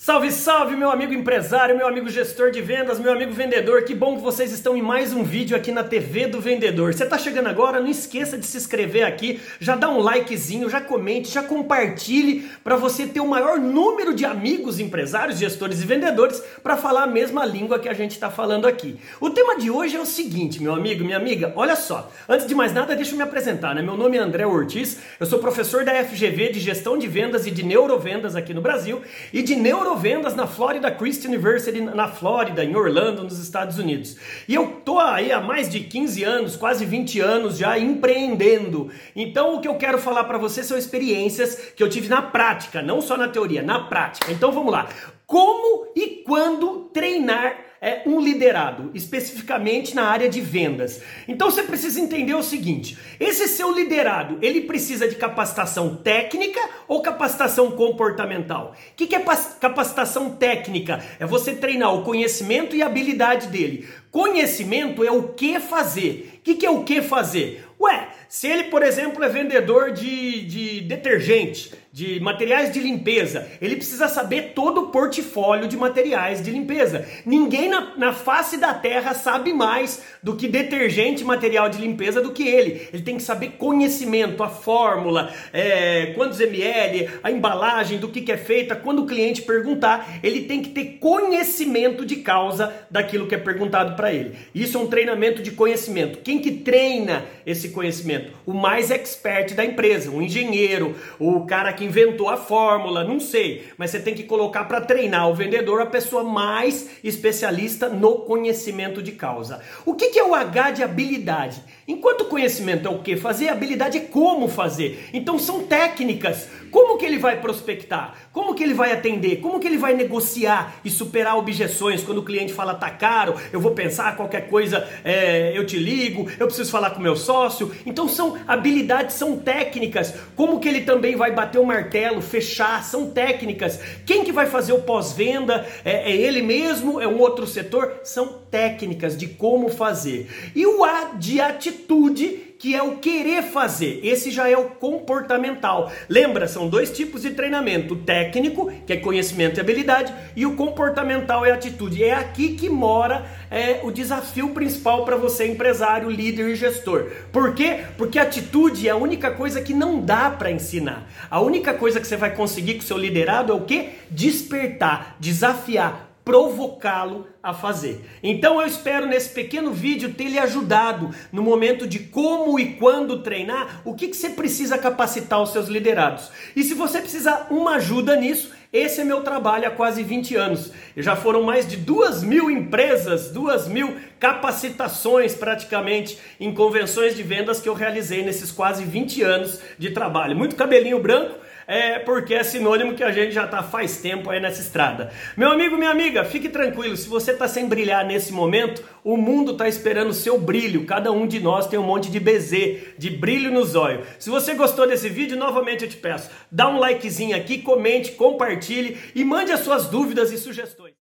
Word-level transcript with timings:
Salve, 0.00 0.30
salve, 0.30 0.76
meu 0.76 0.92
amigo 0.92 1.12
empresário, 1.12 1.76
meu 1.76 1.88
amigo 1.88 2.08
gestor 2.08 2.52
de 2.52 2.62
vendas, 2.62 3.00
meu 3.00 3.12
amigo 3.12 3.32
vendedor. 3.32 3.82
Que 3.82 3.96
bom 3.96 4.14
que 4.14 4.22
vocês 4.22 4.52
estão 4.52 4.76
em 4.76 4.80
mais 4.80 5.12
um 5.12 5.24
vídeo 5.24 5.56
aqui 5.56 5.72
na 5.72 5.82
TV 5.82 6.28
do 6.28 6.40
Vendedor. 6.40 6.94
Você 6.94 7.02
está 7.02 7.18
chegando 7.18 7.48
agora? 7.48 7.80
Não 7.80 7.88
esqueça 7.88 8.38
de 8.38 8.46
se 8.46 8.56
inscrever 8.56 9.04
aqui, 9.04 9.40
já 9.58 9.74
dá 9.74 9.90
um 9.90 9.98
likezinho, 9.98 10.70
já 10.70 10.80
comente, 10.80 11.28
já 11.28 11.42
compartilhe 11.42 12.48
para 12.62 12.76
você 12.76 13.08
ter 13.08 13.18
o 13.18 13.26
maior 13.26 13.58
número 13.58 14.14
de 14.14 14.24
amigos 14.24 14.78
empresários, 14.78 15.36
gestores 15.36 15.82
e 15.82 15.84
vendedores 15.84 16.40
para 16.62 16.76
falar 16.76 17.02
a 17.02 17.06
mesma 17.08 17.44
língua 17.44 17.80
que 17.80 17.88
a 17.88 17.92
gente 17.92 18.12
está 18.12 18.30
falando 18.30 18.68
aqui. 18.68 19.00
O 19.20 19.30
tema 19.30 19.58
de 19.58 19.68
hoje 19.68 19.96
é 19.96 20.00
o 20.00 20.06
seguinte, 20.06 20.62
meu 20.62 20.74
amigo, 20.74 21.04
minha 21.04 21.16
amiga, 21.16 21.52
olha 21.56 21.74
só. 21.74 22.08
Antes 22.28 22.46
de 22.46 22.54
mais 22.54 22.72
nada, 22.72 22.94
deixa 22.94 23.14
eu 23.14 23.16
me 23.16 23.24
apresentar, 23.24 23.74
né? 23.74 23.82
Meu 23.82 23.96
nome 23.96 24.16
é 24.16 24.20
André 24.20 24.46
Ortiz, 24.46 25.00
eu 25.18 25.26
sou 25.26 25.40
professor 25.40 25.84
da 25.84 25.92
FGV 26.04 26.52
de 26.52 26.60
Gestão 26.60 26.96
de 26.96 27.08
Vendas 27.08 27.48
e 27.48 27.50
de 27.50 27.64
Neurovendas 27.64 28.36
aqui 28.36 28.54
no 28.54 28.60
Brasil 28.60 29.02
e 29.32 29.42
de 29.42 29.56
Neuro 29.56 29.87
neurovendas 29.88 30.34
na 30.34 30.46
Florida 30.46 30.90
Christian 30.90 31.30
University, 31.30 31.80
na 31.80 32.08
Flórida, 32.08 32.62
em 32.62 32.76
Orlando, 32.76 33.22
nos 33.22 33.38
Estados 33.38 33.78
Unidos. 33.78 34.16
E 34.46 34.54
eu 34.54 34.82
tô 34.84 34.98
aí 34.98 35.32
há 35.32 35.40
mais 35.40 35.68
de 35.70 35.80
15 35.80 36.22
anos, 36.24 36.56
quase 36.56 36.84
20 36.84 37.20
anos 37.20 37.56
já 37.56 37.78
empreendendo. 37.78 38.90
Então 39.16 39.54
o 39.54 39.60
que 39.60 39.68
eu 39.68 39.76
quero 39.76 39.98
falar 39.98 40.24
para 40.24 40.36
você 40.36 40.62
são 40.62 40.76
experiências 40.76 41.72
que 41.74 41.82
eu 41.82 41.88
tive 41.88 42.08
na 42.08 42.20
prática, 42.20 42.82
não 42.82 43.00
só 43.00 43.16
na 43.16 43.28
teoria, 43.28 43.62
na 43.62 43.80
prática. 43.84 44.30
Então 44.30 44.52
vamos 44.52 44.72
lá. 44.72 44.88
Como 45.26 45.92
e 45.96 46.22
quando 46.26 46.90
treinar 46.92 47.56
é, 47.80 48.02
um 48.06 48.20
liderado, 48.20 48.90
especificamente 48.94 49.94
na 49.94 50.04
área 50.04 50.28
de 50.28 50.40
vendas. 50.40 51.00
Então 51.26 51.50
você 51.50 51.62
precisa 51.62 52.00
entender 52.00 52.34
o 52.34 52.42
seguinte: 52.42 52.98
esse 53.20 53.46
seu 53.48 53.72
liderado, 53.72 54.38
ele 54.42 54.62
precisa 54.62 55.08
de 55.08 55.14
capacitação 55.14 55.96
técnica 55.96 56.60
ou 56.86 57.02
capacitação 57.02 57.70
comportamental? 57.72 58.74
O 58.92 58.94
que, 58.96 59.06
que 59.06 59.14
é 59.14 59.24
capacitação 59.60 60.30
técnica? 60.30 61.04
É 61.20 61.26
você 61.26 61.54
treinar 61.54 61.94
o 61.94 62.02
conhecimento 62.02 62.74
e 62.74 62.82
habilidade 62.82 63.48
dele. 63.48 63.88
Conhecimento 64.10 65.04
é 65.04 65.10
o 65.10 65.28
que 65.28 65.60
fazer. 65.60 66.38
O 66.38 66.40
que, 66.42 66.54
que 66.54 66.66
é 66.66 66.70
o 66.70 66.82
que 66.84 67.02
fazer? 67.02 67.64
Ué, 67.80 68.08
se 68.28 68.46
ele, 68.48 68.64
por 68.64 68.82
exemplo, 68.82 69.22
é 69.22 69.28
vendedor 69.28 69.92
de, 69.92 70.44
de 70.44 70.80
detergente, 70.80 71.72
de 71.90 72.20
materiais 72.20 72.72
de 72.72 72.78
limpeza, 72.78 73.48
ele 73.60 73.76
precisa 73.76 74.06
saber 74.08 74.52
todo 74.54 74.82
o 74.82 74.86
portfólio 74.88 75.66
de 75.66 75.76
materiais 75.76 76.42
de 76.42 76.50
limpeza. 76.50 77.06
Ninguém 77.24 77.68
na, 77.68 77.96
na 77.96 78.12
face 78.12 78.56
da 78.56 78.74
terra 78.74 79.14
sabe 79.14 79.52
mais 79.52 80.02
do 80.22 80.36
que 80.36 80.46
detergente, 80.46 81.24
material 81.24 81.68
de 81.68 81.78
limpeza 81.78 82.20
do 82.20 82.32
que 82.32 82.46
ele. 82.46 82.88
Ele 82.92 83.02
tem 83.02 83.16
que 83.16 83.22
saber 83.22 83.52
conhecimento, 83.52 84.42
a 84.42 84.48
fórmula, 84.48 85.32
é, 85.52 86.12
quantos 86.14 86.40
ml, 86.40 87.08
a 87.22 87.30
embalagem, 87.30 87.98
do 87.98 88.08
que, 88.08 88.20
que 88.20 88.32
é 88.32 88.36
feita. 88.36 88.76
Quando 88.76 89.02
o 89.02 89.06
cliente 89.06 89.42
perguntar, 89.42 90.20
ele 90.22 90.42
tem 90.42 90.62
que 90.62 90.70
ter 90.70 90.98
conhecimento 90.98 92.04
de 92.04 92.16
causa 92.16 92.74
daquilo 92.90 93.26
que 93.26 93.34
é 93.34 93.38
perguntado 93.38 93.96
para 93.98 94.12
ele. 94.12 94.36
Isso 94.54 94.78
é 94.78 94.80
um 94.80 94.86
treinamento 94.86 95.42
de 95.42 95.50
conhecimento. 95.50 96.20
Quem 96.20 96.38
que 96.38 96.52
treina 96.52 97.26
esse 97.44 97.70
conhecimento? 97.70 98.30
O 98.46 98.54
mais 98.54 98.92
expert 98.92 99.54
da 99.54 99.64
empresa, 99.64 100.08
o 100.08 100.22
engenheiro, 100.22 100.94
o 101.18 101.44
cara 101.46 101.72
que 101.72 101.84
inventou 101.84 102.28
a 102.28 102.36
fórmula, 102.36 103.02
não 103.02 103.18
sei, 103.18 103.64
mas 103.76 103.90
você 103.90 103.98
tem 103.98 104.14
que 104.14 104.22
colocar 104.22 104.66
para 104.66 104.80
treinar 104.80 105.28
o 105.28 105.34
vendedor 105.34 105.80
a 105.80 105.86
pessoa 105.86 106.22
mais 106.22 106.90
especialista 107.02 107.88
no 107.88 108.20
conhecimento 108.20 109.02
de 109.02 109.10
causa. 109.10 109.60
O 109.84 109.94
que, 109.94 110.10
que 110.10 110.18
é 110.20 110.24
o 110.24 110.32
H 110.32 110.70
de 110.70 110.82
habilidade? 110.84 111.60
Enquanto 111.88 112.26
conhecimento 112.26 112.86
é 112.86 112.90
o 112.90 112.98
que 112.98 113.16
fazer, 113.16 113.48
habilidade 113.48 113.98
é 113.98 114.02
como 114.02 114.46
fazer. 114.46 115.08
Então 115.12 115.38
são 115.38 115.64
técnicas. 115.64 116.46
Como 116.70 116.98
que 116.98 117.06
ele 117.06 117.18
vai 117.18 117.40
prospectar? 117.40 118.14
Como 118.30 118.54
que 118.54 118.62
ele 118.62 118.74
vai 118.74 118.92
atender? 118.92 119.36
Como 119.40 119.58
que 119.58 119.66
ele 119.66 119.78
vai 119.78 119.94
negociar 119.94 120.76
e 120.84 120.90
superar 120.90 121.36
objeções 121.36 122.04
quando 122.04 122.18
o 122.18 122.24
cliente 122.24 122.52
fala 122.52 122.74
tá 122.74 122.90
caro, 122.90 123.34
eu 123.52 123.58
vou 123.58 123.72
pensar 123.88 124.16
qualquer 124.16 124.48
coisa, 124.48 124.86
é, 125.02 125.56
eu 125.56 125.64
te 125.64 125.78
ligo, 125.78 126.30
eu 126.38 126.46
preciso 126.46 126.70
falar 126.70 126.90
com 126.90 127.00
meu 127.00 127.16
sócio. 127.16 127.72
Então 127.86 128.06
são 128.06 128.36
habilidades, 128.46 129.16
são 129.16 129.38
técnicas. 129.38 130.14
Como 130.36 130.60
que 130.60 130.68
ele 130.68 130.82
também 130.82 131.16
vai 131.16 131.32
bater 131.32 131.58
o 131.58 131.64
martelo, 131.64 132.20
fechar, 132.20 132.84
são 132.84 133.10
técnicas. 133.10 133.80
Quem 134.04 134.24
que 134.24 134.32
vai 134.32 134.46
fazer 134.46 134.74
o 134.74 134.82
pós-venda? 134.82 135.66
É, 135.84 136.12
é 136.12 136.14
ele 136.14 136.42
mesmo? 136.42 137.00
É 137.00 137.08
um 137.08 137.18
outro 137.18 137.46
setor? 137.46 138.00
São 138.04 138.40
técnicas 138.50 139.16
de 139.16 139.26
como 139.26 139.70
fazer. 139.70 140.28
E 140.54 140.66
o 140.66 140.84
A 140.84 141.12
de 141.14 141.40
atitude 141.40 142.47
que 142.58 142.74
é 142.74 142.82
o 142.82 142.96
querer 142.96 143.42
fazer. 143.42 144.00
Esse 144.02 144.30
já 144.30 144.48
é 144.48 144.56
o 144.56 144.70
comportamental. 144.70 145.92
Lembra, 146.08 146.48
são 146.48 146.68
dois 146.68 146.90
tipos 146.90 147.22
de 147.22 147.30
treinamento: 147.30 147.94
o 147.94 147.98
técnico, 147.98 148.70
que 148.86 148.92
é 148.92 148.96
conhecimento 148.96 149.58
e 149.58 149.60
habilidade, 149.60 150.12
e 150.34 150.44
o 150.44 150.56
comportamental 150.56 151.46
é 151.46 151.52
atitude. 151.52 152.02
É 152.02 152.14
aqui 152.14 152.54
que 152.54 152.68
mora 152.68 153.24
é, 153.50 153.80
o 153.82 153.90
desafio 153.90 154.50
principal 154.50 155.04
para 155.04 155.16
você, 155.16 155.46
empresário, 155.46 156.10
líder 156.10 156.48
e 156.48 156.56
gestor. 156.56 157.10
Por 157.32 157.54
quê? 157.54 157.84
Porque 157.96 158.18
atitude 158.18 158.88
é 158.88 158.90
a 158.90 158.96
única 158.96 159.30
coisa 159.30 159.60
que 159.60 159.72
não 159.72 160.00
dá 160.00 160.30
para 160.30 160.50
ensinar. 160.50 161.08
A 161.30 161.40
única 161.40 161.72
coisa 161.74 162.00
que 162.00 162.06
você 162.06 162.16
vai 162.16 162.34
conseguir 162.34 162.74
com 162.74 162.80
o 162.80 162.86
seu 162.86 162.98
liderado 162.98 163.52
é 163.52 163.54
o 163.54 163.60
que? 163.60 163.90
Despertar, 164.10 165.16
desafiar, 165.20 166.07
provocá-lo 166.28 167.26
a 167.42 167.54
fazer. 167.54 168.04
Então 168.22 168.60
eu 168.60 168.66
espero 168.66 169.06
nesse 169.06 169.30
pequeno 169.30 169.72
vídeo 169.72 170.12
ter 170.12 170.28
lhe 170.28 170.38
ajudado 170.38 171.08
no 171.32 171.42
momento 171.42 171.86
de 171.86 172.00
como 172.00 172.60
e 172.60 172.74
quando 172.74 173.22
treinar, 173.22 173.80
o 173.82 173.94
que, 173.94 174.08
que 174.08 174.16
você 174.16 174.28
precisa 174.28 174.76
capacitar 174.76 175.40
os 175.40 175.52
seus 175.52 175.68
liderados. 175.68 176.30
E 176.54 176.62
se 176.62 176.74
você 176.74 177.00
precisar 177.00 177.46
uma 177.50 177.76
ajuda 177.76 178.14
nisso, 178.14 178.52
esse 178.70 179.00
é 179.00 179.04
meu 179.04 179.22
trabalho 179.22 179.66
há 179.66 179.70
quase 179.70 180.02
20 180.02 180.36
anos. 180.36 180.70
Já 180.94 181.16
foram 181.16 181.42
mais 181.42 181.66
de 181.66 181.78
duas 181.78 182.22
mil 182.22 182.50
empresas, 182.50 183.30
duas 183.30 183.66
mil 183.66 183.96
capacitações 184.20 185.34
praticamente 185.34 186.18
em 186.38 186.52
convenções 186.52 187.16
de 187.16 187.22
vendas 187.22 187.58
que 187.58 187.70
eu 187.70 187.72
realizei 187.72 188.22
nesses 188.22 188.52
quase 188.52 188.84
20 188.84 189.22
anos 189.22 189.60
de 189.78 189.92
trabalho. 189.92 190.36
Muito 190.36 190.56
cabelinho 190.56 191.00
branco 191.00 191.47
é 191.68 191.98
porque 191.98 192.34
é 192.34 192.42
sinônimo 192.42 192.94
que 192.94 193.04
a 193.04 193.12
gente 193.12 193.32
já 193.32 193.44
está 193.44 193.62
faz 193.62 193.98
tempo 193.98 194.30
aí 194.30 194.40
nessa 194.40 194.62
estrada. 194.62 195.12
Meu 195.36 195.50
amigo, 195.50 195.76
minha 195.76 195.90
amiga, 195.90 196.24
fique 196.24 196.48
tranquilo, 196.48 196.96
se 196.96 197.06
você 197.06 197.32
está 197.32 197.46
sem 197.46 197.68
brilhar 197.68 198.06
nesse 198.06 198.32
momento, 198.32 198.82
o 199.04 199.18
mundo 199.18 199.52
está 199.52 199.68
esperando 199.68 200.08
o 200.08 200.14
seu 200.14 200.40
brilho. 200.40 200.86
Cada 200.86 201.12
um 201.12 201.26
de 201.26 201.38
nós 201.38 201.66
tem 201.66 201.78
um 201.78 201.82
monte 201.82 202.10
de 202.10 202.18
bezê, 202.18 202.94
de 202.96 203.10
brilho 203.10 203.50
nos 203.50 203.74
olhos. 203.74 204.06
Se 204.18 204.30
você 204.30 204.54
gostou 204.54 204.86
desse 204.86 205.10
vídeo, 205.10 205.36
novamente 205.36 205.84
eu 205.84 205.90
te 205.90 205.96
peço, 205.96 206.30
dá 206.50 206.66
um 206.68 206.78
likezinho 206.78 207.36
aqui, 207.36 207.58
comente, 207.58 208.12
compartilhe 208.12 208.96
e 209.14 209.22
mande 209.22 209.52
as 209.52 209.60
suas 209.60 209.88
dúvidas 209.88 210.32
e 210.32 210.38
sugestões. 210.38 210.94